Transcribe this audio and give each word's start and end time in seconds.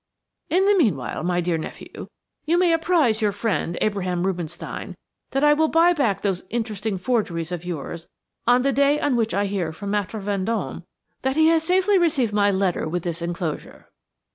In 0.49 0.65
the 0.65 0.73
meanwhile, 0.75 1.21
my 1.21 1.41
dear 1.41 1.59
nephew, 1.59 2.07
you 2.47 2.57
may 2.57 2.73
apprise 2.73 3.21
your 3.21 3.31
friend, 3.31 3.77
Abraham 3.81 4.25
Rubinstein, 4.25 4.97
that 5.29 5.43
I 5.43 5.53
will 5.53 5.67
buy 5.67 5.93
back 5.93 6.21
those 6.21 6.43
interesting 6.49 6.97
forgeries 6.97 7.51
of 7.51 7.63
yours 7.65 8.07
on 8.47 8.63
the 8.63 8.73
day 8.73 8.99
on 8.99 9.15
which 9.15 9.35
I 9.35 9.45
hear 9.45 9.71
from 9.71 9.91
Maître 9.91 10.19
Vendôme 10.19 10.85
that 11.21 11.35
he 11.35 11.49
has 11.49 11.61
safely 11.61 11.99
received 11.99 12.33
my 12.33 12.49
letter 12.49 12.89
with 12.89 13.03
this 13.03 13.21
enclosure." 13.21 13.91